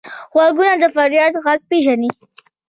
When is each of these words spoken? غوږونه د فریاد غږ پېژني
غوږونه 0.33 0.73
د 0.81 0.83
فریاد 0.95 1.33
غږ 1.43 1.59
پېژني 1.69 2.09